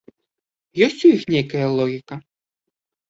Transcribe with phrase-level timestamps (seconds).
[0.87, 2.21] Ёсць у іх нейкая логіка?